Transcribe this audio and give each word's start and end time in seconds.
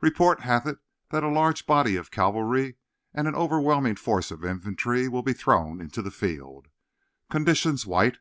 Report 0.00 0.40
hath 0.40 0.66
it 0.66 0.80
that 1.10 1.22
a 1.22 1.28
large 1.28 1.64
body 1.64 1.94
of 1.94 2.10
cavalry 2.10 2.74
and 3.14 3.28
an 3.28 3.36
overwhelming 3.36 3.94
force 3.94 4.32
of 4.32 4.44
infantry 4.44 5.06
will 5.06 5.22
be 5.22 5.32
thrown 5.32 5.80
into 5.80 6.02
the 6.02 6.10
field. 6.10 6.66
Conditions 7.30 7.86
white. 7.86 8.18